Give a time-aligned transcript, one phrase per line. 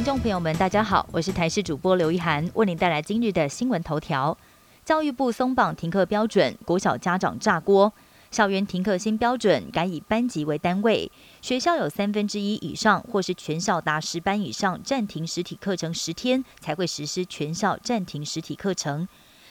[0.00, 4.34] 听众朋友们，大家好，我是台视主播刘一涵，为您带来今日的新闻头条。
[4.82, 7.92] 教育部松绑停课标准，国小家长炸锅。
[8.30, 11.12] 校园停课新标准改以班级为单位，
[11.42, 19.06] 学校有三分之一以上，或是全校达十班以上暂停实体课程十天，才会实施全校暂停实体课程。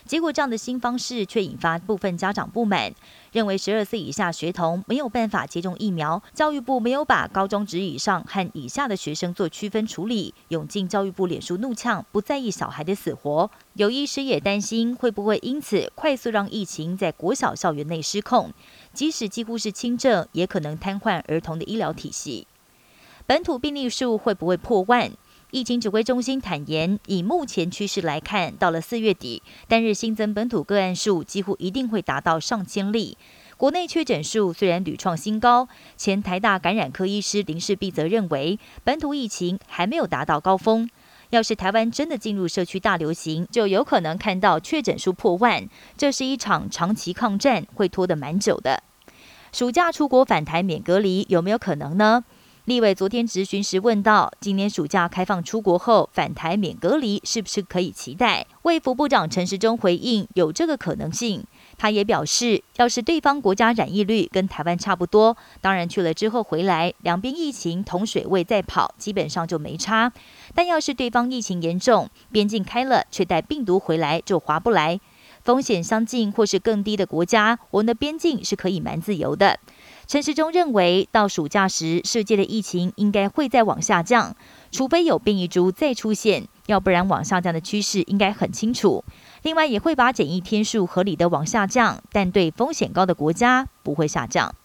[0.10, 2.92] 结果，这样的新方式却引发部分家长不满，
[3.32, 6.20] 认为十二岁以下学童没有办法接种疫苗。
[6.34, 13.52] 教育部没有把高中职以上和以下的学生做区分处理，涌进教育部脸书怒呛，不在意小孩的死活。
[13.74, 18.52] 有医师也担心，会不会因此快速让疫情在国小校园内失控？
[18.92, 22.48] 即使几乎是轻症，也可能瘫痪儿童的医疗体系。
[23.28, 25.12] 本土病例数会不会破万？
[25.52, 33.18] 疫情指挥中心坦言，以目前趋势来看，到了四月底，单日新增本土个案数几乎一定会达到上千例。
[33.58, 35.68] 国内确诊数虽然屡创新高，
[35.98, 40.88] 前台大感染科医师林世璧则认为，本土疫情还没有达到高峰。
[41.32, 45.68] 要是台湾真的进入社区大流行，就有可能看到确诊数破万。
[45.98, 48.84] 这是一场长期抗战，会拖得蛮久的。
[49.52, 52.24] 暑假出国返台免隔离，有没有可能呢？
[52.70, 58.46] 立委昨天质询时问到，今年暑假开放出国后返台免隔离，是不是可以期待？
[58.62, 61.44] 卫福部长陈时中回应，有这个可能性。
[61.80, 70.14] 他也表示，要是对方国家染疫率跟台湾差不多，当然去了之后回来，两边疫情同水位再跑，基本上就没差。
[70.54, 75.02] 但要是对方疫情严重，边境开了却带病毒回来，就划不来。
[75.42, 79.58] 风险相近或是更低的国家，我们的边境是可以蛮自由的。
[80.10, 84.36] 陈时中认为，到暑假时，世界的疫情应该会再往下降，
[84.72, 89.04] 除非有变异株再出现，要不然往下降的趋势应该很清楚。
[89.44, 94.56] 另外，也会把检疫天数合理的往下降，但对风险高的国家不会下降。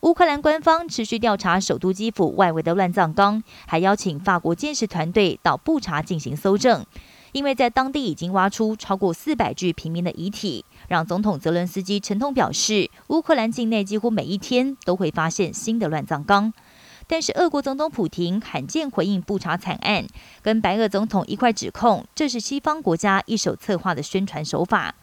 [0.00, 6.84] 乌克兰官方持续调查首都基辅外围的乱葬岗，还邀请法国监视团队到布查进行搜证。
[7.32, 16.52] 因为在当地已经挖出超过四百具平民的遗体，让总统泽伦斯基沉痛表示，乌克兰境内几乎每一天都会发现新的乱葬岗。
[17.08, 20.06] 但是，俄国总统普廷罕见回应布查惨案，
[20.40, 24.94] 跟白俄总统一块指控这是西方国家一手策划的宣传手法。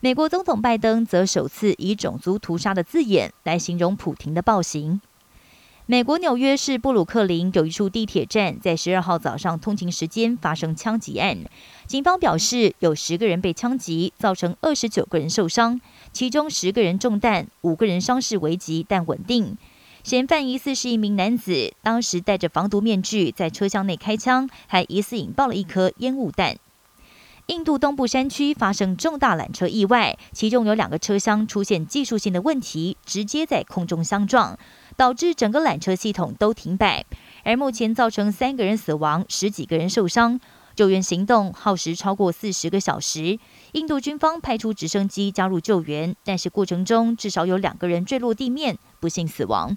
[0.00, 5.00] 美国总统拜登则首次以种族屠杀的字眼来形容普廷的暴行。
[5.90, 11.38] 美国纽约市布鲁克林有一处地铁站，在十二号早上通勤时间发生枪击案。
[11.86, 15.80] 警方表示，有十个人被枪击，造成二十九个人受伤，
[16.12, 19.56] 其中十个人中弹，五个人伤势危急但稳定。
[20.04, 26.58] 嫌犯疑似是一名男子，当时戴着防毒面具在车厢内开枪，还疑似引爆了一颗烟雾弹。
[27.48, 34.58] 印度东部山区发生重大缆车意外，其中有两个车厢出现技术性的问题，直接在空中相撞。
[34.96, 37.06] 导致整个缆车系统都停摆，
[37.44, 40.38] 而目前造成三个人死亡，十几个人受伤。
[40.74, 43.38] 救援行动耗时超过四十个小时，
[43.72, 49.76] 印度军方派出直升机加入救援，但是过程中至少有两个人坠落地面，不幸死亡。